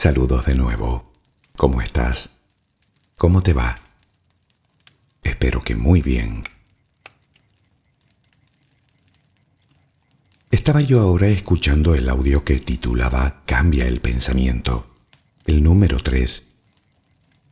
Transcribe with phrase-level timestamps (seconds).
[0.00, 1.10] Saludos de nuevo.
[1.56, 2.36] ¿Cómo estás?
[3.16, 3.74] ¿Cómo te va?
[5.24, 6.44] Espero que muy bien.
[10.52, 14.86] Estaba yo ahora escuchando el audio que titulaba Cambia el pensamiento,
[15.46, 16.46] el número 3.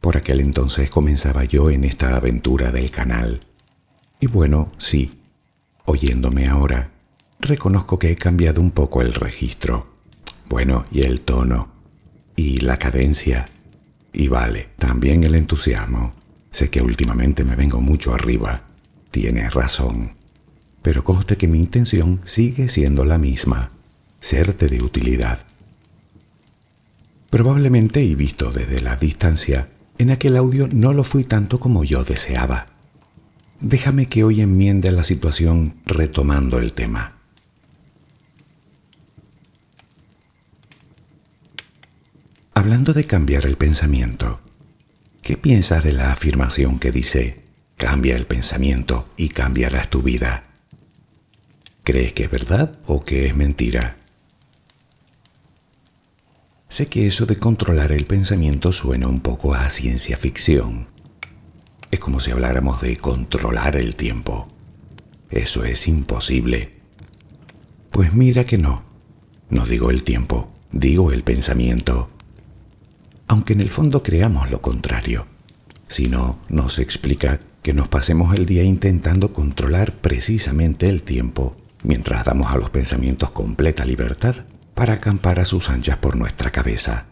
[0.00, 3.40] Por aquel entonces comenzaba yo en esta aventura del canal.
[4.20, 5.18] Y bueno, sí,
[5.84, 6.92] oyéndome ahora,
[7.40, 9.88] reconozco que he cambiado un poco el registro.
[10.48, 11.74] Bueno, y el tono,
[12.36, 13.46] y la cadencia,
[14.12, 16.12] y vale, también el entusiasmo.
[16.50, 18.62] Sé que últimamente me vengo mucho arriba.
[19.10, 20.16] Tienes razón
[20.86, 23.72] pero conste que mi intención sigue siendo la misma,
[24.20, 25.40] serte de utilidad.
[27.28, 29.66] Probablemente y visto desde la distancia,
[29.98, 32.66] en aquel audio no lo fui tanto como yo deseaba.
[33.60, 37.15] Déjame que hoy enmiende la situación retomando el tema.
[42.66, 44.40] Hablando de cambiar el pensamiento,
[45.22, 47.44] ¿qué piensas de la afirmación que dice,
[47.76, 50.42] cambia el pensamiento y cambiarás tu vida?
[51.84, 53.96] ¿Crees que es verdad o que es mentira?
[56.68, 60.88] Sé que eso de controlar el pensamiento suena un poco a ciencia ficción.
[61.92, 64.48] Es como si habláramos de controlar el tiempo.
[65.30, 66.72] Eso es imposible.
[67.92, 68.82] Pues mira que no.
[69.50, 72.08] No digo el tiempo, digo el pensamiento.
[73.28, 75.26] Aunque en el fondo creamos lo contrario.
[75.88, 82.24] Si no, nos explica que nos pasemos el día intentando controlar precisamente el tiempo mientras
[82.24, 87.06] damos a los pensamientos completa libertad para acampar a sus anchas por nuestra cabeza.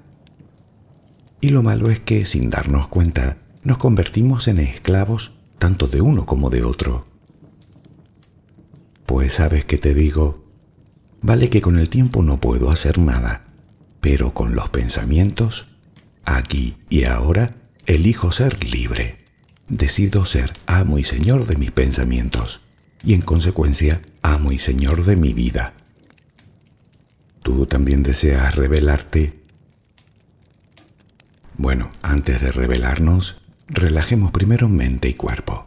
[1.40, 6.26] Y lo malo es que, sin darnos cuenta, nos convertimos en esclavos tanto de uno
[6.26, 7.06] como de otro.
[9.06, 10.44] Pues sabes que te digo,
[11.22, 13.44] vale que con el tiempo no puedo hacer nada,
[14.00, 15.66] pero con los pensamientos,
[16.24, 17.54] aquí y ahora,
[17.86, 19.18] elijo ser libre.
[19.68, 22.60] Decido ser amo y señor de mis pensamientos
[23.04, 25.74] y en consecuencia amo y señor de mi vida.
[27.42, 29.34] ¿Tú también deseas revelarte?
[31.56, 33.36] Bueno, antes de revelarnos,
[33.68, 35.66] relajemos primero mente y cuerpo.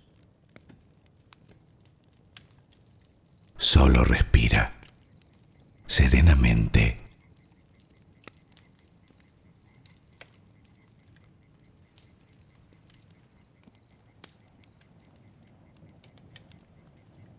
[3.73, 4.73] Solo respira
[5.85, 6.97] serenamente.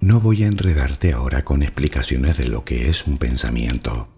[0.01, 4.09] No voy a enredarte ahora con explicaciones de lo que es un pensamiento.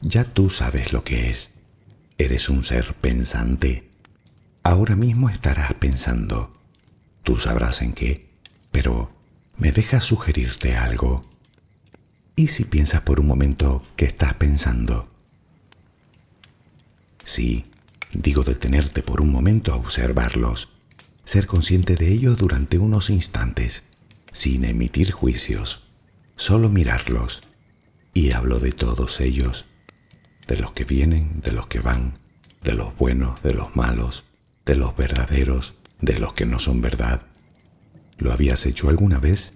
[0.00, 1.50] Ya tú sabes lo que es.
[2.16, 3.90] Eres un ser pensante.
[4.62, 6.56] Ahora mismo estarás pensando.
[7.24, 8.30] Tú sabrás en qué,
[8.70, 9.14] pero
[9.58, 11.30] me dejas sugerirte algo.
[12.34, 15.08] ¿Y si piensas por un momento que estás pensando?
[17.24, 17.64] Sí,
[18.12, 20.70] digo detenerte por un momento a observarlos,
[21.24, 23.82] ser consciente de ellos durante unos instantes,
[24.32, 25.84] sin emitir juicios,
[26.36, 27.42] solo mirarlos.
[28.14, 29.66] Y hablo de todos ellos,
[30.46, 32.14] de los que vienen, de los que van,
[32.62, 34.24] de los buenos, de los malos,
[34.64, 37.22] de los verdaderos, de los que no son verdad.
[38.18, 39.52] ¿Lo habías hecho alguna vez?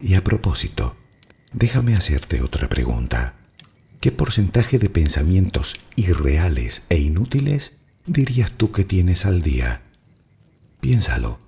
[0.00, 0.96] Y a propósito,
[1.52, 3.34] Déjame hacerte otra pregunta.
[4.00, 7.76] ¿Qué porcentaje de pensamientos irreales e inútiles
[8.06, 9.82] dirías tú que tienes al día?
[10.80, 11.38] Piénsalo.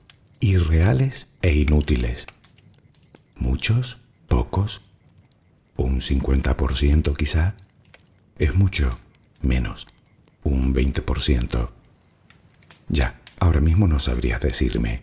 [0.41, 2.27] Irreales e inútiles.
[3.37, 3.99] ¿Muchos?
[4.27, 4.83] ¿Pocos?
[5.77, 7.55] ¿Un 50% quizá?
[8.39, 8.91] ¿Es mucho?
[9.41, 9.87] Menos.
[10.43, 11.71] ¿Un 20%?
[12.89, 15.03] Ya, ahora mismo no sabrías decirme.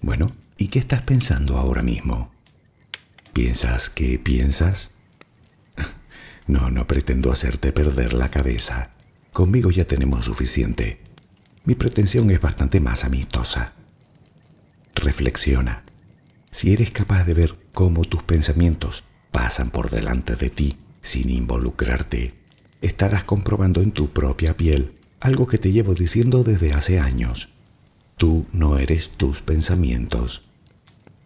[0.00, 2.33] Bueno, ¿y qué estás pensando ahora mismo?
[3.34, 4.92] ¿Piensas que piensas?
[6.46, 8.90] No, no pretendo hacerte perder la cabeza.
[9.32, 11.00] Conmigo ya tenemos suficiente.
[11.64, 13.72] Mi pretensión es bastante más amistosa.
[14.94, 15.84] Reflexiona.
[16.50, 22.34] Si eres capaz de ver cómo tus pensamientos pasan por delante de ti sin involucrarte,
[22.82, 27.48] estarás comprobando en tu propia piel algo que te llevo diciendo desde hace años.
[28.18, 30.42] Tú no eres tus pensamientos.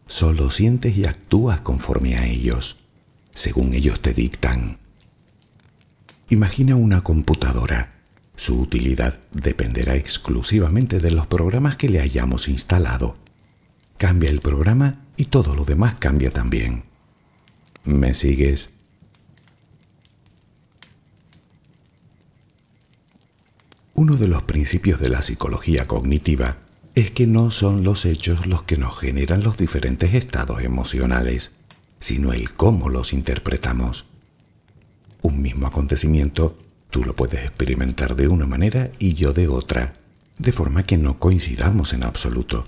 [0.09, 2.79] Solo sientes y actúas conforme a ellos,
[3.35, 4.79] según ellos te dictan.
[6.31, 7.93] Imagina una computadora.
[8.35, 13.17] Su utilidad dependerá exclusivamente de los programas que le hayamos instalado.
[13.99, 16.85] Cambia el programa y todo lo demás cambia también.
[17.85, 18.71] ¿Me sigues?
[23.95, 26.57] Uno de los principios de la psicología cognitiva
[26.99, 31.52] es que no son los hechos los que nos generan los diferentes estados emocionales,
[32.00, 34.07] sino el cómo los interpretamos.
[35.23, 36.59] Un mismo acontecimiento
[36.90, 39.95] tú lo puedes experimentar de una manera y yo de otra,
[40.38, 42.67] de forma que no coincidamos en absoluto.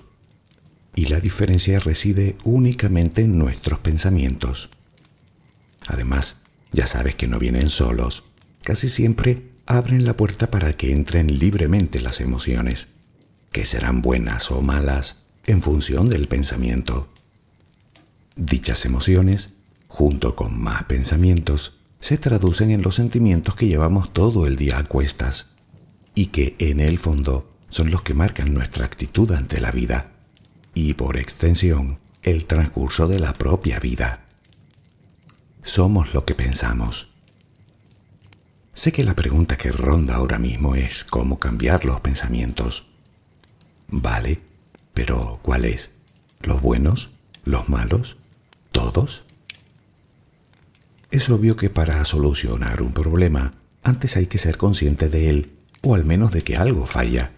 [0.95, 4.69] y la diferencia reside únicamente en nuestros pensamientos.
[5.87, 6.37] Además,
[6.71, 8.23] ya sabes que no vienen solos,
[8.61, 12.89] casi siempre abren la puerta para que entren libremente las emociones,
[13.51, 17.07] que serán buenas o malas en función del pensamiento.
[18.35, 19.53] Dichas emociones,
[19.87, 24.83] junto con más pensamientos, se traducen en los sentimientos que llevamos todo el día a
[24.83, 25.51] cuestas
[26.15, 30.11] y que en el fondo son los que marcan nuestra actitud ante la vida
[30.73, 34.25] y por extensión el transcurso de la propia vida.
[35.63, 37.09] Somos lo que pensamos.
[38.73, 42.90] Sé que la pregunta que ronda ahora mismo es cómo cambiar los pensamientos.
[43.91, 44.39] Vale,
[44.93, 45.91] pero ¿cuáles?
[46.41, 47.09] ¿Los buenos?
[47.43, 48.15] ¿Los malos?
[48.71, 49.23] ¿Todos?
[51.11, 55.93] Es obvio que para solucionar un problema, antes hay que ser consciente de él, o
[55.93, 57.31] al menos de que algo falla.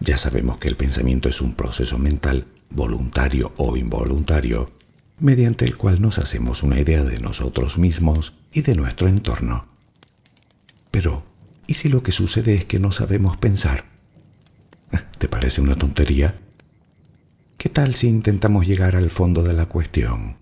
[0.00, 4.70] Ya sabemos que el pensamiento es un proceso mental, voluntario o involuntario,
[5.20, 9.66] mediante el cual nos hacemos una idea de nosotros mismos y de nuestro entorno.
[10.90, 11.22] Pero,
[11.66, 13.97] ¿y si lo que sucede es que no sabemos pensar?
[15.18, 16.38] ¿Te parece una tontería?
[17.56, 20.36] ¿Qué tal si intentamos llegar al fondo de la cuestión?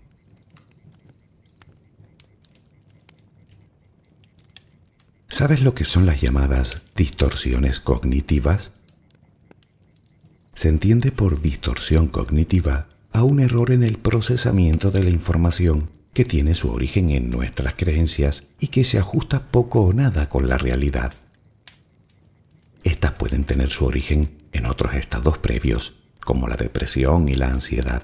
[5.29, 8.71] ¿Sabes lo que son las llamadas distorsiones cognitivas?
[10.53, 16.25] Se entiende por distorsión cognitiva a un error en el procesamiento de la información que
[16.25, 20.57] tiene su origen en nuestras creencias y que se ajusta poco o nada con la
[20.57, 21.13] realidad.
[22.83, 28.03] Estas pueden tener su origen en otros estados previos, como la depresión y la ansiedad.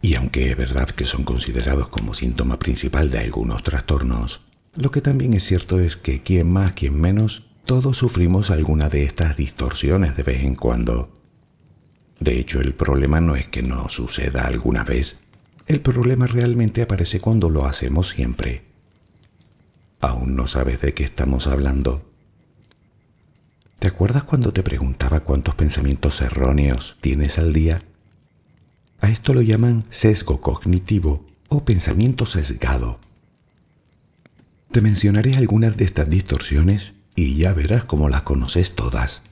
[0.00, 4.40] Y aunque es verdad que son considerados como síntoma principal de algunos trastornos,
[4.74, 9.04] lo que también es cierto es que quien más, quien menos, todos sufrimos alguna de
[9.04, 11.10] estas distorsiones de vez en cuando.
[12.20, 15.22] De hecho, el problema no es que no suceda alguna vez,
[15.68, 18.62] el problema realmente aparece cuando lo hacemos siempre.
[20.00, 22.07] Aún no sabes de qué estamos hablando.
[23.88, 27.78] ¿Te acuerdas cuando te preguntaba cuántos pensamientos erróneos tienes al día?
[29.00, 32.98] A esto lo llaman sesgo cognitivo o pensamiento sesgado.
[34.72, 39.22] Te mencionaré algunas de estas distorsiones y ya verás cómo las conoces todas.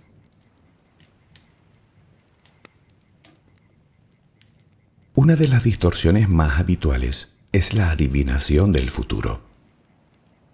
[5.14, 9.42] Una de las distorsiones más habituales es la adivinación del futuro.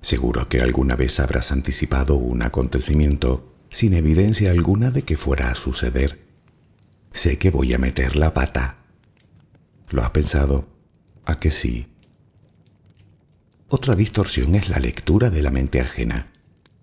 [0.01, 5.57] Seguro que alguna vez habrás anticipado un acontecimiento sin evidencia alguna de que fuera a
[5.57, 6.25] suceder.
[7.11, 8.77] Sé que voy a meter la pata.
[9.91, 10.69] ¿Lo has pensado?
[11.25, 11.89] ¿A que sí?
[13.67, 16.31] Otra distorsión es la lectura de la mente ajena.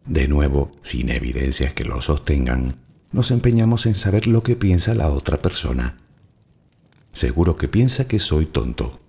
[0.06, 2.75] De nuevo, sin evidencias que lo sostengan,
[3.13, 5.95] nos empeñamos en saber lo que piensa la otra persona
[7.12, 8.99] Seguro que piensa que soy tonto.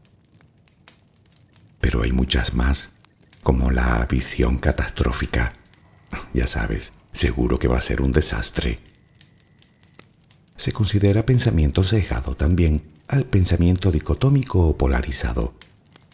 [1.81, 2.95] Pero hay muchas más,
[3.43, 5.53] como la visión catastrófica.
[6.35, 8.79] Ya sabes, seguro que va a ser un desastre.
[10.57, 15.55] Se considera pensamiento cejado también al pensamiento dicotómico o polarizado.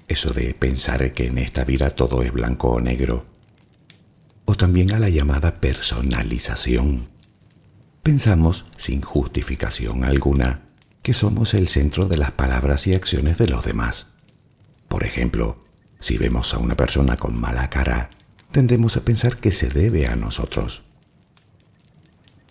[0.09, 3.27] Eso de pensar que en esta vida todo es blanco o negro.
[4.45, 7.09] O también a la llamada personalización.
[8.03, 10.61] Pensamos, sin justificación alguna,
[11.03, 14.07] que somos el centro de las palabras y acciones de los demás.
[14.87, 15.57] Por ejemplo,
[15.99, 18.11] si vemos a una persona con mala cara,
[18.53, 20.86] tendemos a pensar que se debe a nosotros.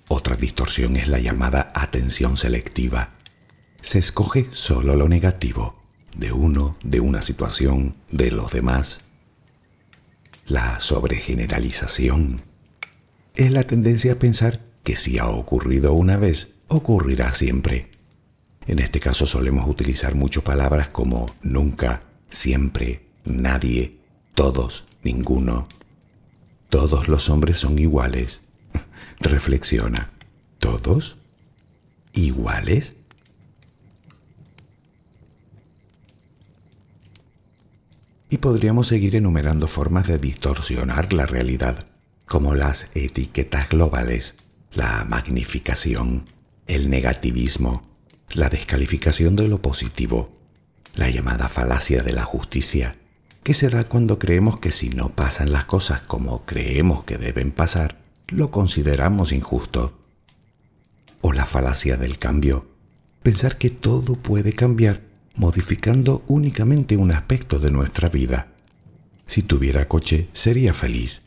[0.08, 3.10] Otra distorsión es la llamada atención selectiva.
[3.82, 5.82] Se escoge solo lo negativo,
[6.16, 9.00] de uno, de una situación, de los demás.
[10.46, 12.42] La sobregeneralización
[13.36, 17.90] es la tendencia a pensar que si ha ocurrido una vez, ocurrirá siempre.
[18.68, 23.98] En este caso solemos utilizar muchas palabras como nunca, siempre, nadie,
[24.36, 25.68] todos, ninguno.
[26.70, 28.45] Todos los hombres son iguales.
[29.20, 30.10] Reflexiona.
[30.60, 31.18] ¿Todos?
[32.14, 32.96] ¿Iguales?
[38.30, 41.86] Y podríamos seguir enumerando formas de distorsionar la realidad,
[42.26, 44.36] como las etiquetas globales,
[44.74, 46.24] la magnificación,
[46.68, 47.84] el negativismo,
[48.34, 50.30] la descalificación de lo positivo,
[50.96, 52.96] la llamada falacia de la justicia,
[53.44, 57.52] que se da cuando creemos que si no pasan las cosas como creemos que deben
[57.52, 59.94] pasar, lo consideramos injusto.
[61.22, 62.66] O la falacia del cambio,
[63.24, 65.02] pensar que todo puede cambiar
[65.36, 68.48] modificando únicamente un aspecto de nuestra vida.
[69.28, 71.24] Si tuviera coche, sería feliz.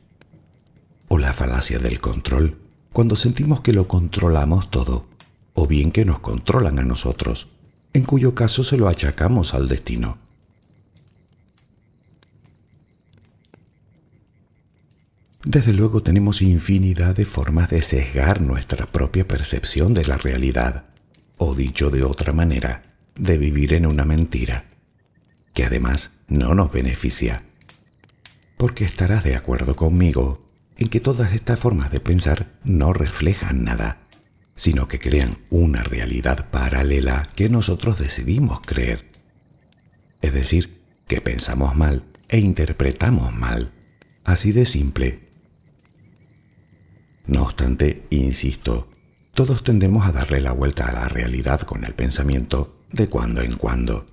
[1.09, 2.59] O la falacia del control,
[2.93, 5.07] cuando sentimos que lo controlamos todo
[5.55, 7.49] o bien que nos controlan a nosotros,
[7.93, 10.19] en cuyo caso se lo achacamos al destino.
[15.45, 20.85] Desde luego tenemos infinidad de formas de sesgar nuestra propia percepción de la realidad,
[21.37, 22.83] o dicho de otra manera,
[23.15, 24.65] de vivir en una mentira,
[25.55, 27.43] que además no nos beneficia.
[28.57, 30.45] Porque estarás de acuerdo conmigo
[30.77, 33.99] en que todas estas formas de pensar no reflejan nada,
[34.57, 39.05] sino que crean una realidad paralela que nosotros decidimos creer.
[40.21, 43.71] Es decir, que pensamos mal e interpretamos mal.
[44.25, 45.28] Así de simple.
[47.29, 48.89] No obstante, insisto,
[49.35, 53.57] todos tendemos a darle la vuelta a la realidad con el pensamiento de cuando en
[53.57, 54.07] cuando.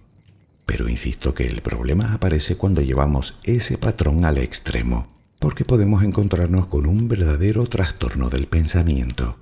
[0.66, 5.08] Pero insisto que el problema aparece cuando llevamos ese patrón al extremo,
[5.40, 9.38] porque podemos encontrarnos con un verdadero trastorno del pensamiento.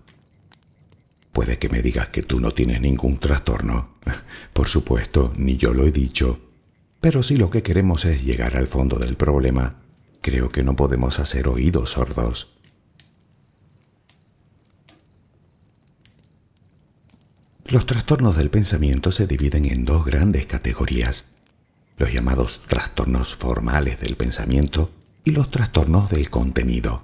[1.32, 3.96] Puede que me digas que tú no tienes ningún trastorno.
[4.54, 6.40] Por supuesto, ni yo lo he dicho.
[7.02, 9.78] Pero si lo que queremos es llegar al fondo del problema,
[10.22, 12.53] creo que no podemos hacer oídos sordos.
[17.66, 21.26] Los trastornos del pensamiento se dividen en dos grandes categorías,
[21.98, 24.92] los llamados trastornos formales del pensamiento
[25.24, 27.04] y los trastornos del contenido.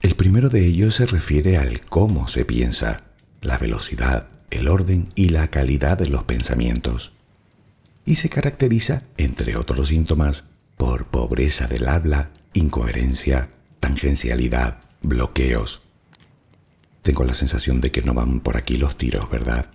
[0.00, 3.02] El primero de ellos se refiere al cómo se piensa,
[3.42, 7.12] la velocidad, el orden y la calidad de los pensamientos,
[8.06, 10.44] y se caracteriza, entre otros síntomas,
[10.76, 15.82] por pobreza del habla, incoherencia, tangencialidad, bloqueos,
[17.04, 19.66] tengo la sensación de que no van por aquí los tiros, ¿verdad?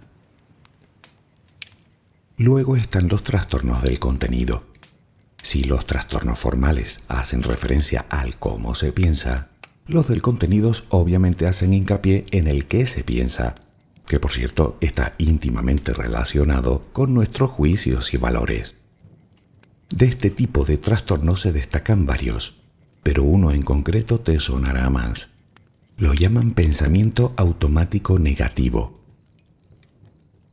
[2.38, 4.63] Luego están los trastornos del contenido.
[5.44, 9.50] Si los trastornos formales hacen referencia al cómo se piensa,
[9.86, 13.54] los del contenido obviamente hacen hincapié en el qué se piensa,
[14.08, 18.76] que por cierto está íntimamente relacionado con nuestros juicios y valores.
[19.92, 22.56] De este tipo de trastornos se destacan varios,
[23.04, 25.38] pero uno en concreto te sonará más
[26.00, 28.98] lo llaman pensamiento automático negativo.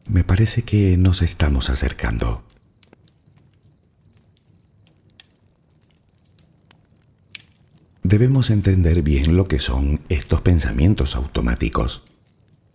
[0.08, 2.42] Me parece que nos estamos acercando.
[8.02, 12.02] Debemos entender bien lo que son estos pensamientos automáticos.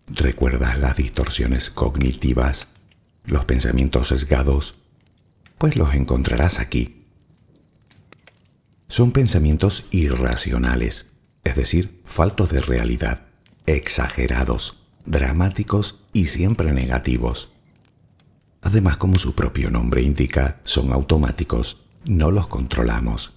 [0.08, 2.70] ¿Recuerdas las distorsiones cognitivas,
[3.26, 4.76] los pensamientos sesgados?
[5.58, 7.04] Pues los encontrarás aquí.
[8.88, 11.11] Son pensamientos irracionales
[11.44, 13.22] es decir, faltos de realidad,
[13.66, 17.50] exagerados, dramáticos y siempre negativos.
[18.62, 23.34] Además, como su propio nombre indica, son automáticos, no los controlamos.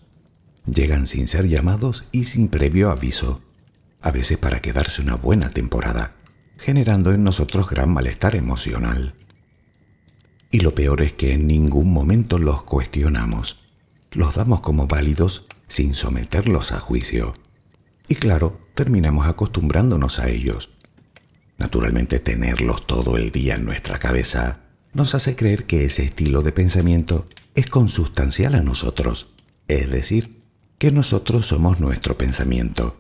[0.67, 3.41] Llegan sin ser llamados y sin previo aviso,
[4.03, 6.13] a veces para quedarse una buena temporada,
[6.59, 9.15] generando en nosotros gran malestar emocional.
[10.51, 13.61] Y lo peor es que en ningún momento los cuestionamos,
[14.13, 17.35] los damos como válidos sin someterlos a juicio.
[18.09, 20.71] Y claro, terminamos acostumbrándonos a ellos.
[21.57, 24.61] Naturalmente tenerlos todo el día en nuestra cabeza
[24.93, 29.29] nos hace creer que ese estilo de pensamiento es consustancial a nosotros,
[29.69, 30.39] es decir,
[30.79, 32.97] que nosotros somos nuestro pensamiento.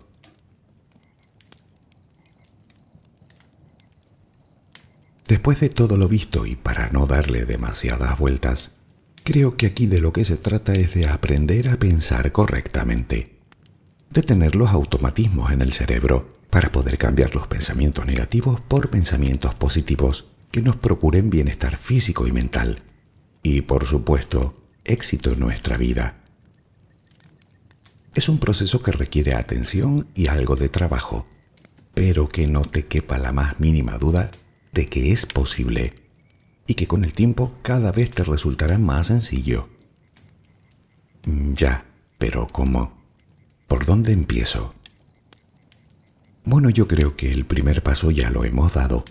[5.29, 8.73] Después de todo lo visto y para no darle demasiadas vueltas,
[9.25, 13.34] creo que aquí de lo que se trata es de aprender a pensar correctamente
[14.14, 19.55] de tener los automatismos en el cerebro para poder cambiar los pensamientos negativos por pensamientos
[19.57, 22.83] positivos que nos procuren bienestar físico y mental
[23.42, 26.14] y, por supuesto, éxito en nuestra vida.
[28.14, 31.27] Es un proceso que requiere atención y algo de trabajo,
[31.92, 34.31] pero que no te quepa la más mínima duda
[34.72, 35.92] de que es posible
[36.68, 39.68] y que con el tiempo cada vez te resultará más sencillo.
[41.27, 41.85] Ya,
[42.18, 43.04] pero ¿cómo?
[43.74, 44.72] ¿Por dónde empiezo?
[46.44, 49.04] Bueno, yo creo que el primer paso ya lo hemos dado,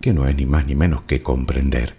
[0.00, 1.94] que no es ni más ni menos que comprender.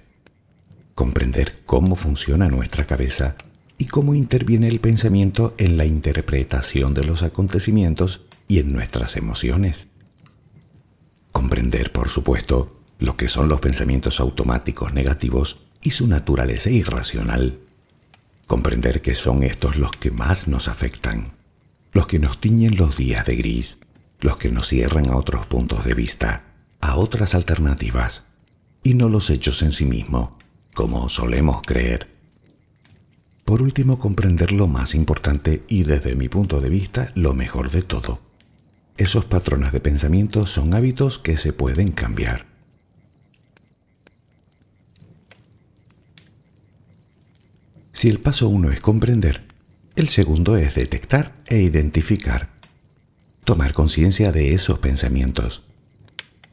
[0.93, 3.38] Comprender cómo funciona nuestra cabeza
[3.78, 8.19] y cómo interviene el pensamiento en la interpretación de los acontecimientos
[8.50, 9.88] y en nuestras emociones.
[11.32, 17.58] Comprender, por supuesto, lo que son los pensamientos automáticos negativos y su naturaleza irracional.
[18.47, 21.39] Comprender que son estos los que más nos afectan
[21.92, 23.80] los que nos tiñen los días de gris,
[24.20, 26.44] los que nos cierran a otros puntos de vista,
[26.80, 28.28] a otras alternativas,
[28.84, 30.38] y no los hechos en sí mismo,
[30.74, 32.08] como solemos creer.
[33.46, 37.82] Por último, comprender lo más importante y desde mi punto de vista lo mejor de
[37.82, 38.22] todo.
[38.98, 42.46] Esos patrones de pensamiento son hábitos que se pueden cambiar.
[47.94, 49.51] Si el paso 1 es comprender,
[50.02, 52.50] el segundo es detectar e identificar.
[53.44, 55.62] Tomar conciencia de esos pensamientos.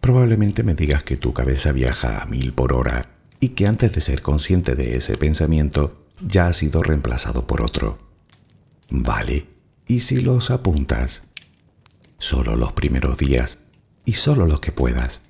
[0.03, 3.09] Probablemente me digas que tu cabeza viaja a mil por hora
[3.41, 7.99] y que antes de ser consciente de ese pensamiento ya ha sido reemplazado por otro.
[8.91, 9.47] Vale,
[9.87, 11.23] ¿y si los apuntas?
[12.19, 13.61] Solo los primeros días
[14.05, 15.23] y solo los que puedas.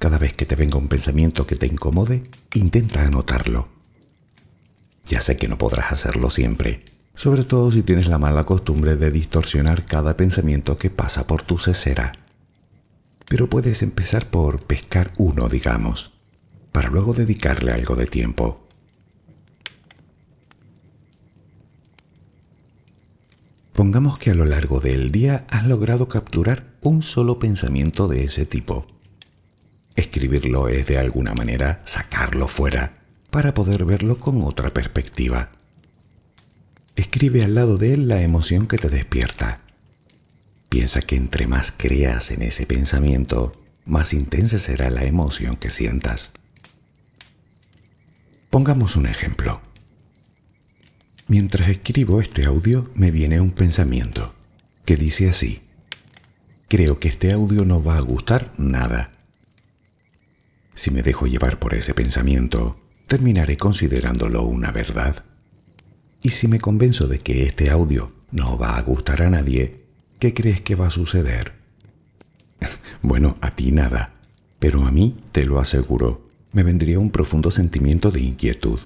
[0.00, 3.68] Cada vez que te venga un pensamiento que te incomode, intenta anotarlo.
[5.06, 6.80] Ya sé que no podrás hacerlo siempre,
[7.14, 11.58] sobre todo si tienes la mala costumbre de distorsionar cada pensamiento que pasa por tu
[11.58, 12.12] cesera.
[13.28, 16.12] Pero puedes empezar por pescar uno, digamos,
[16.72, 18.66] para luego dedicarle algo de tiempo.
[23.72, 28.44] Pongamos que a lo largo del día has logrado capturar un solo pensamiento de ese
[28.44, 28.86] tipo.
[29.96, 32.94] Escribirlo es de alguna manera sacarlo fuera
[33.30, 35.50] para poder verlo con otra perspectiva.
[36.96, 39.60] Escribe al lado de él la emoción que te despierta.
[40.68, 43.52] Piensa que entre más creas en ese pensamiento,
[43.84, 46.32] más intensa será la emoción que sientas.
[48.50, 49.60] Pongamos un ejemplo.
[51.26, 54.34] Mientras escribo este audio me viene un pensamiento
[54.84, 55.62] que dice así.
[56.68, 59.12] Creo que este audio no va a gustar nada.
[60.74, 65.24] Si me dejo llevar por ese pensamiento, terminaré considerándolo una verdad.
[66.22, 69.82] Y si me convenzo de que este audio no va a gustar a nadie,
[70.20, 71.52] ¿qué crees que va a suceder?
[73.02, 74.14] bueno, a ti nada,
[74.60, 78.78] pero a mí, te lo aseguro, me vendría un profundo sentimiento de inquietud,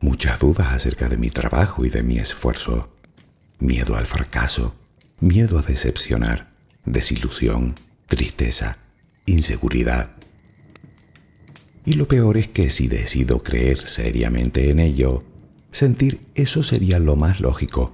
[0.00, 2.92] muchas dudas acerca de mi trabajo y de mi esfuerzo,
[3.60, 4.74] miedo al fracaso,
[5.20, 6.50] miedo a decepcionar,
[6.84, 7.76] desilusión,
[8.08, 8.76] tristeza,
[9.24, 10.10] inseguridad.
[11.84, 15.22] Y lo peor es que si decido creer seriamente en ello,
[15.72, 17.92] Sentir eso sería lo más lógico,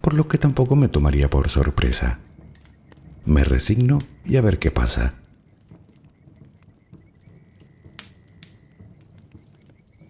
[0.00, 2.18] por lo que tampoco me tomaría por sorpresa.
[3.24, 5.14] Me resigno y a ver qué pasa.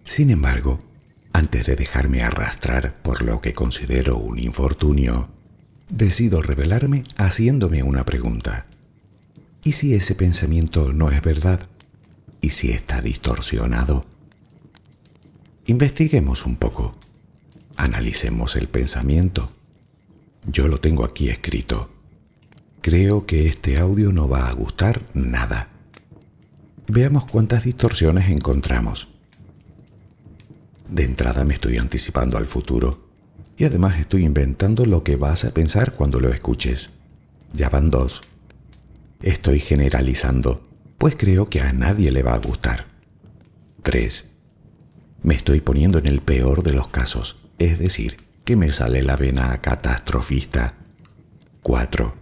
[0.05, 0.79] Sin embargo,
[1.33, 5.29] antes de dejarme arrastrar por lo que considero un infortunio,
[5.89, 8.65] decido revelarme haciéndome una pregunta.
[9.63, 11.67] ¿Y si ese pensamiento no es verdad?
[12.41, 14.03] ¿Y si está distorsionado?
[15.67, 16.95] Investiguemos un poco.
[17.75, 19.51] Analicemos el pensamiento.
[20.45, 21.89] Yo lo tengo aquí escrito.
[22.81, 25.69] Creo que este audio no va a gustar nada.
[26.87, 29.07] Veamos cuántas distorsiones encontramos.
[30.89, 33.07] De entrada me estoy anticipando al futuro
[33.57, 36.91] y además estoy inventando lo que vas a pensar cuando lo escuches.
[37.53, 38.21] Ya van dos.
[39.21, 40.61] Estoy generalizando,
[40.97, 42.85] pues creo que a nadie le va a gustar.
[43.81, 44.25] Tres.
[45.23, 49.15] Me estoy poniendo en el peor de los casos es decir, que me sale la
[49.15, 50.73] vena catastrofista.
[51.61, 52.13] 4.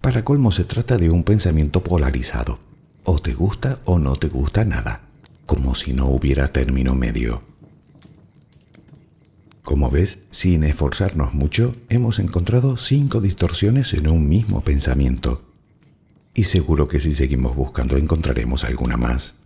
[0.00, 2.58] Para colmo se trata de un pensamiento polarizado.
[3.04, 5.02] O te gusta o no te gusta nada,
[5.46, 7.42] como si no hubiera término medio.
[9.62, 15.42] Como ves, sin esforzarnos mucho, hemos encontrado cinco distorsiones en un mismo pensamiento.
[16.34, 19.36] Y seguro que si seguimos buscando encontraremos alguna más.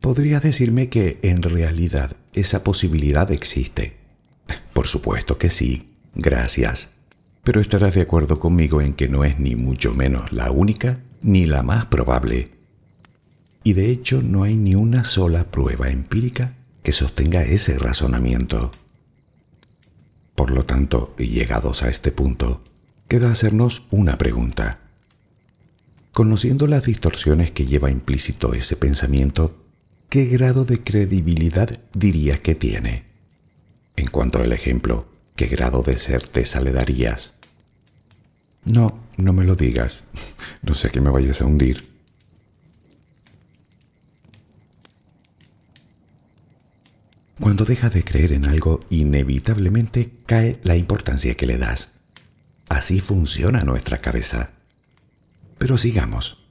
[0.00, 3.96] ¿Podrías decirme que en realidad esa posibilidad existe?
[4.72, 6.90] Por supuesto que sí, gracias.
[7.42, 11.46] Pero estarás de acuerdo conmigo en que no es ni mucho menos la única ni
[11.46, 12.50] la más probable.
[13.62, 18.70] Y de hecho no hay ni una sola prueba empírica que sostenga ese razonamiento.
[20.34, 22.62] Por lo tanto, llegados a este punto,
[23.08, 24.80] queda hacernos una pregunta.
[26.12, 29.63] Conociendo las distorsiones que lleva implícito ese pensamiento,
[30.14, 33.02] ¿qué grado de credibilidad dirías que tiene?
[33.96, 37.34] En cuanto al ejemplo, ¿qué grado de certeza le darías?
[38.64, 40.04] No, no me lo digas.
[40.62, 41.88] No sé que me vayas a hundir.
[47.40, 51.90] Cuando dejas de creer en algo, inevitablemente cae la importancia que le das.
[52.68, 54.52] Así funciona nuestra cabeza.
[55.58, 56.43] Pero sigamos.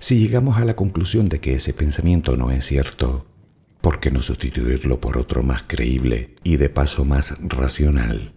[0.00, 3.26] Si llegamos a la conclusión de que ese pensamiento no es cierto,
[3.80, 8.32] ¿por qué no sustituirlo por otro más creíble y de paso más racional?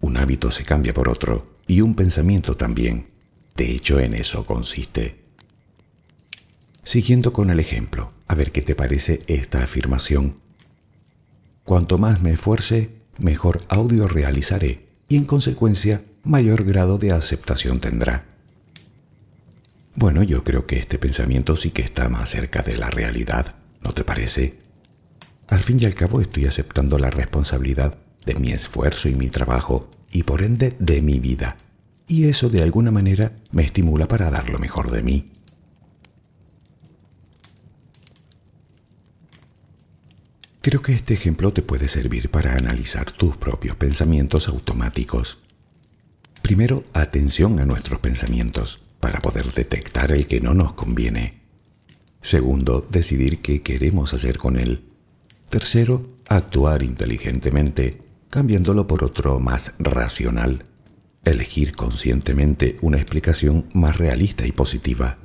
[0.00, 3.08] Un hábito se cambia por otro y un pensamiento también.
[3.56, 5.16] De hecho, en eso consiste.
[6.82, 10.36] Siguiendo con el ejemplo, a ver qué te parece esta afirmación.
[11.64, 18.37] Cuanto más me esfuerce, mejor audio realizaré y en consecuencia mayor grado de aceptación tendrá.
[20.00, 23.92] Bueno, yo creo que este pensamiento sí que está más cerca de la realidad, ¿no
[23.92, 24.54] te parece?
[25.48, 29.90] Al fin y al cabo estoy aceptando la responsabilidad de mi esfuerzo y mi trabajo
[30.12, 31.56] y por ende de mi vida.
[32.06, 35.32] Y eso de alguna manera me estimula para dar lo mejor de mí.
[40.60, 45.38] Creo que este ejemplo te puede servir para analizar tus propios pensamientos automáticos.
[46.40, 51.34] Primero, atención a nuestros pensamientos para poder detectar el que no nos conviene.
[52.22, 54.82] Segundo, decidir qué queremos hacer con él.
[55.48, 60.64] Tercero, actuar inteligentemente, cambiándolo por otro más racional.
[61.24, 65.18] Elegir conscientemente una explicación más realista y positiva.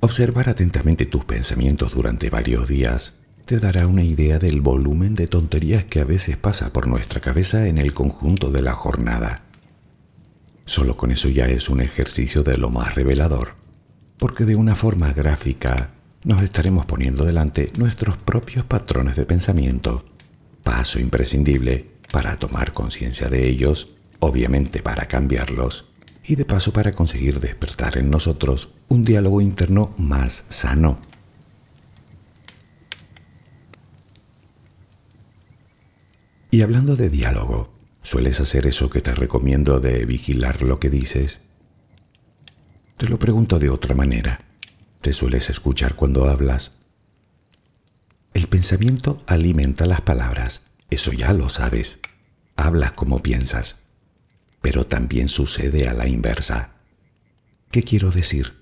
[0.00, 3.19] Observar atentamente tus pensamientos durante varios días
[3.50, 7.66] te dará una idea del volumen de tonterías que a veces pasa por nuestra cabeza
[7.66, 9.42] en el conjunto de la jornada.
[10.66, 13.54] Solo con eso ya es un ejercicio de lo más revelador,
[14.18, 15.90] porque de una forma gráfica
[16.22, 20.04] nos estaremos poniendo delante nuestros propios patrones de pensamiento,
[20.62, 23.88] paso imprescindible para tomar conciencia de ellos,
[24.20, 25.86] obviamente para cambiarlos,
[26.24, 31.00] y de paso para conseguir despertar en nosotros un diálogo interno más sano
[36.52, 41.42] Y hablando de diálogo, ¿sueles hacer eso que te recomiendo de vigilar lo que dices?
[42.96, 44.40] Te lo pregunto de otra manera.
[45.00, 46.72] ¿Te sueles escuchar cuando hablas?
[48.34, 52.00] El pensamiento alimenta las palabras, eso ya lo sabes.
[52.56, 53.78] Hablas como piensas.
[54.60, 56.70] Pero también sucede a la inversa.
[57.70, 58.54] ¿Qué quiero decir?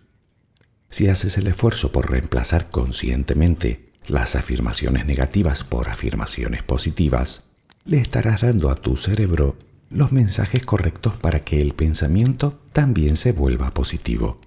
[0.90, 7.47] Si haces el esfuerzo por reemplazar conscientemente las afirmaciones negativas por afirmaciones positivas,
[7.88, 9.56] le estarás dando a tu cerebro
[9.88, 14.38] los mensajes correctos para que el pensamiento también se vuelva positivo.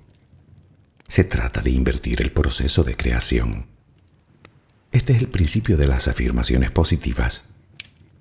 [1.07, 3.65] Se trata de invertir el proceso de creación.
[4.91, 7.45] Este es el principio de las afirmaciones positivas.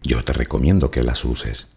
[0.02, 1.68] Yo te recomiendo que las uses.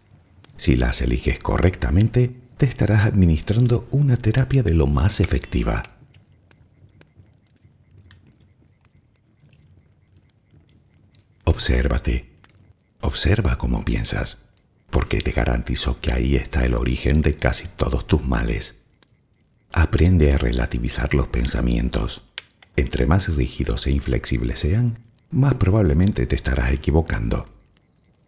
[0.56, 5.82] Si las eliges correctamente, te estarás administrando una terapia de lo más efectiva.
[11.44, 12.33] Obsérvate
[13.04, 14.46] Observa cómo piensas,
[14.88, 18.82] porque te garantizo que ahí está el origen de casi todos tus males.
[19.74, 22.22] Aprende a relativizar los pensamientos.
[22.76, 24.98] Entre más rígidos e inflexibles sean,
[25.30, 27.44] más probablemente te estarás equivocando.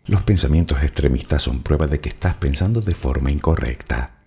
[0.04, 4.18] Los pensamientos extremistas son prueba de que estás pensando de forma incorrecta.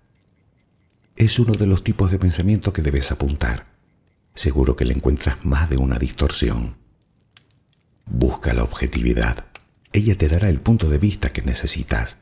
[1.15, 3.67] Es uno de los tipos de pensamiento que debes apuntar.
[4.33, 6.75] Seguro que le encuentras más de una distorsión.
[8.07, 9.48] Busca la objetividad
[9.93, 12.17] ella te dará el punto de vista que necesitas.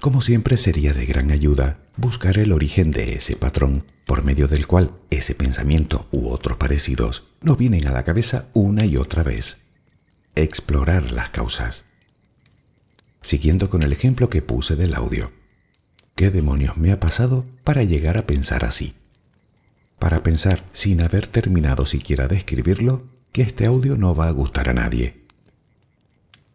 [0.00, 4.66] Como siempre sería de gran ayuda buscar el origen de ese patrón por medio del
[4.66, 9.58] cual ese pensamiento u otros parecidos nos vienen a la cabeza una y otra vez.
[10.34, 11.84] Explorar las causas.
[13.20, 15.32] Siguiendo con el ejemplo que puse del audio.
[16.14, 18.94] ¿Qué demonios me ha pasado para llegar a pensar así?
[20.00, 24.70] Para pensar, sin haber terminado siquiera de escribirlo, que este audio no va a gustar
[24.70, 25.20] a nadie.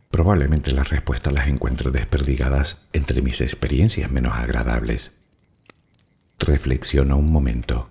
[0.09, 5.11] Probablemente las respuestas las encuentre desperdigadas entre mis experiencias menos agradables.
[6.39, 7.89] Reflexiona un momento.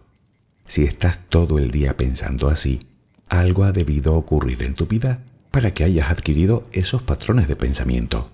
[0.67, 2.89] Si estás todo el día pensando así,
[3.29, 5.21] algo ha debido ocurrir en tu vida
[5.53, 8.29] para que hayas adquirido esos patrones de pensamiento.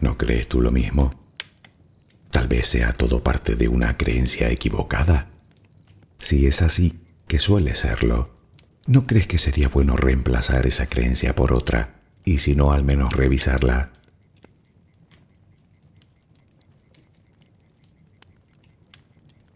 [0.00, 1.14] ¿No crees tú lo mismo?
[2.32, 5.28] Tal vez sea todo parte de una creencia equivocada
[6.24, 8.30] si es así, que suele serlo,
[8.86, 13.12] ¿no crees que sería bueno reemplazar esa creencia por otra y si no al menos
[13.12, 13.90] revisarla?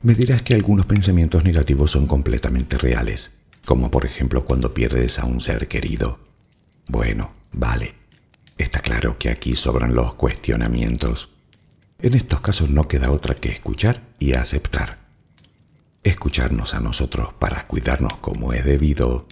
[0.02, 3.32] Me dirás que algunos pensamientos negativos son completamente reales,
[3.64, 6.18] como por ejemplo cuando pierdes a un ser querido.
[6.86, 7.94] Bueno, vale.
[8.58, 11.30] Está claro que aquí sobran los cuestionamientos.
[12.00, 15.07] En estos casos no queda otra que escuchar y aceptar
[16.04, 19.26] escucharnos a nosotros para cuidarnos como es debido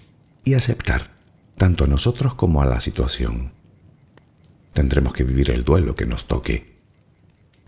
[0.44, 1.16] y aceptar
[1.56, 3.52] tanto a nosotros como a la situación.
[4.72, 6.76] Tendremos que vivir el duelo que nos toque.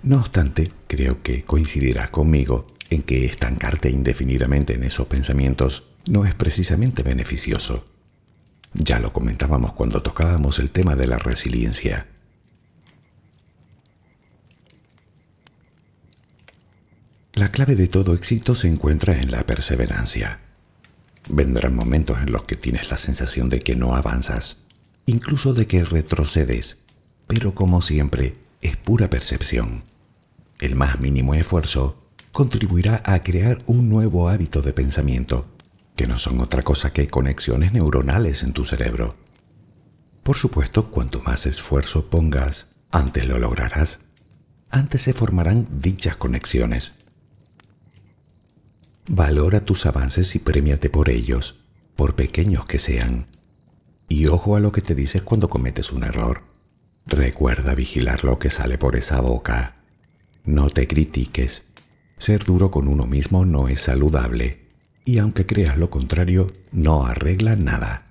[0.02, 6.34] No obstante, creo que coincidirás conmigo en que estancarte indefinidamente en esos pensamientos no es
[6.34, 7.84] precisamente beneficioso.
[8.74, 12.06] Ya lo comentábamos cuando tocábamos el tema de la resiliencia.
[17.38, 20.40] La clave de todo éxito se encuentra en la perseverancia.
[21.30, 24.56] Vendrán momentos en los que tienes la sensación de que no avanzas,
[25.06, 26.78] incluso de que retrocedes,
[27.28, 29.84] pero como siempre, es pura percepción.
[30.58, 35.46] el más mínimo esfuerzo, contribuirá a crear un nuevo hábito de pensamiento,
[35.94, 39.14] que no son otra cosa que conexiones neuronales en tu cerebro.
[40.24, 44.00] Por supuesto, cuanto más esfuerzo pongas, antes lo lograrás.
[44.70, 46.94] Antes se formarán dichas conexiones.
[49.10, 51.56] Valora tus avances y premiate por ellos,
[51.96, 53.24] por pequeños que sean.
[54.06, 56.42] Y ojo a lo que te dices cuando cometes un error.
[57.06, 59.76] Recuerda vigilar lo que sale por esa boca.
[60.44, 61.64] No te critiques.
[62.18, 64.66] Ser duro con uno mismo no es saludable.
[65.06, 68.02] Y aunque creas lo contrario, no arregla nada.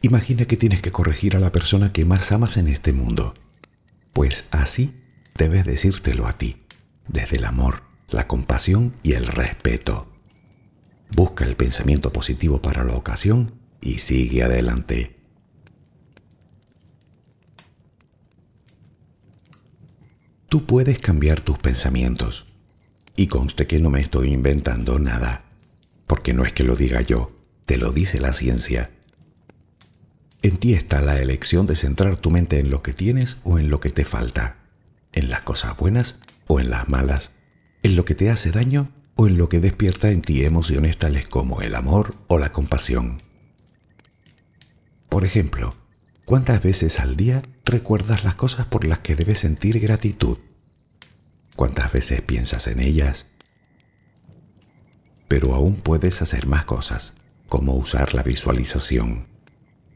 [0.00, 3.34] Imagina que tienes que corregir a la persona que más amas en este mundo.
[4.14, 4.94] Pues así
[5.36, 6.56] debes decírtelo a ti,
[7.08, 10.06] desde el amor, la compasión y el respeto.
[11.10, 15.16] Busca el pensamiento positivo para la ocasión y sigue adelante.
[20.48, 22.46] Tú puedes cambiar tus pensamientos.
[23.16, 25.42] Y conste que no me estoy inventando nada,
[26.06, 27.32] porque no es que lo diga yo,
[27.66, 28.90] te lo dice la ciencia.
[30.40, 33.70] En ti está la elección de centrar tu mente en lo que tienes o en
[33.70, 34.58] lo que te falta,
[35.12, 37.32] en las cosas buenas o en las malas,
[37.82, 41.28] en lo que te hace daño o en lo que despierta en ti emociones tales
[41.28, 43.18] como el amor o la compasión.
[45.08, 45.74] Por ejemplo,
[46.24, 50.38] ¿cuántas veces al día recuerdas las cosas por las que debes sentir gratitud?
[51.56, 53.26] ¿Cuántas veces piensas en ellas?
[55.26, 57.14] Pero aún puedes hacer más cosas,
[57.48, 59.26] como usar la visualización.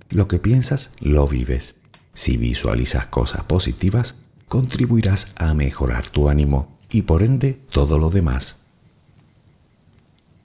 [0.09, 1.81] Lo que piensas, lo vives.
[2.15, 4.17] Si visualizas cosas positivas,
[4.49, 8.59] contribuirás a mejorar tu ánimo y por ende todo lo demás.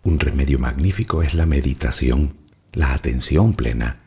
[0.04, 2.34] Un remedio magnífico es la meditación,
[2.72, 4.00] la atención plena.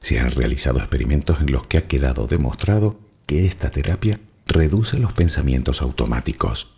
[0.00, 5.12] Se han realizado experimentos en los que ha quedado demostrado que esta terapia reduce los
[5.12, 6.72] pensamientos automáticos.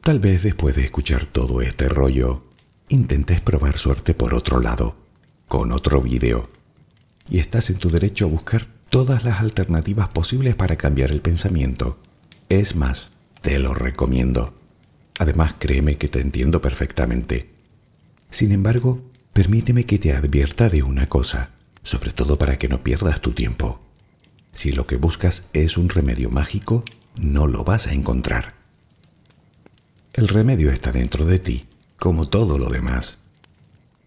[0.00, 2.44] Tal vez después de escuchar todo este rollo,
[2.88, 4.96] intentes probar suerte por otro lado,
[5.48, 6.50] con otro vídeo,
[7.28, 11.98] y estás en tu derecho a buscar todas las alternativas posibles para cambiar el pensamiento.
[12.48, 14.54] Es más, te lo recomiendo.
[15.18, 17.50] Además, créeme que te entiendo perfectamente.
[18.30, 19.00] Sin embargo,
[19.32, 21.50] permíteme que te advierta de una cosa,
[21.82, 23.80] sobre todo para que no pierdas tu tiempo.
[24.52, 26.84] Si lo que buscas es un remedio mágico,
[27.16, 28.54] no lo vas a encontrar.
[30.12, 31.66] El remedio está dentro de ti,
[31.98, 33.18] como todo lo demás,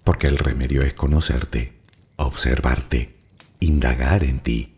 [0.06, 1.74] porque el remedio es conocerte,
[2.16, 3.14] observarte,
[3.60, 4.77] indagar en ti,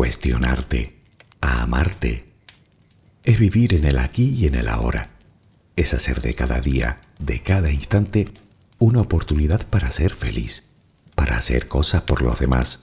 [0.00, 0.96] cuestionarte,
[1.42, 2.24] amarte.
[3.22, 5.10] Es vivir en el aquí y en el ahora.
[5.76, 8.28] Es hacer de cada día, de cada instante,
[8.78, 10.64] una oportunidad para ser feliz,
[11.14, 12.80] para hacer cosas por los demás,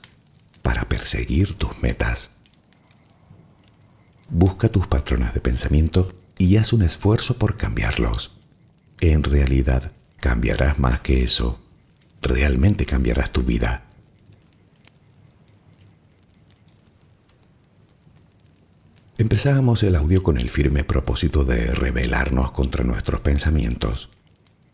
[0.61, 2.33] para perseguir tus metas.
[4.29, 8.37] Busca tus patrones de pensamiento y haz un esfuerzo por cambiarlos.
[8.99, 11.59] En realidad, cambiarás más que eso.
[12.21, 13.86] Realmente cambiarás tu vida.
[19.19, 24.09] Empezábamos el audio con el firme propósito de rebelarnos contra nuestros pensamientos.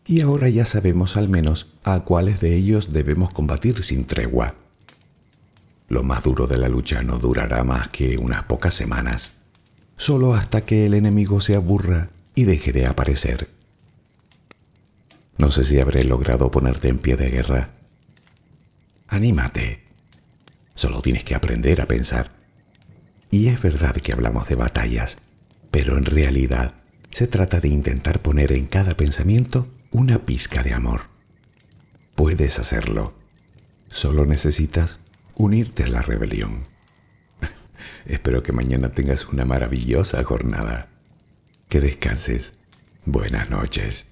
[0.06, 4.54] Y ahora ya sabemos al menos a cuáles de ellos debemos combatir sin tregua.
[5.88, 9.32] Lo más duro de la lucha no durará más que unas pocas semanas,
[9.96, 13.48] solo hasta que el enemigo se aburra y deje de aparecer.
[15.38, 17.70] No sé si habré logrado ponerte en pie de guerra.
[19.08, 19.84] Anímate.
[20.74, 22.43] Solo tienes que aprender a pensar
[23.34, 25.18] y es verdad que hablamos de batallas,
[25.72, 26.74] pero en realidad
[27.10, 31.06] se trata de intentar poner en cada pensamiento una pizca de amor.
[32.14, 33.12] Puedes hacerlo.
[33.90, 35.00] Solo necesitas
[35.34, 36.62] unirte a la rebelión.
[38.06, 40.86] Espero que mañana tengas una maravillosa jornada.
[41.68, 42.54] Que descanses.
[43.04, 44.06] Buenas noches.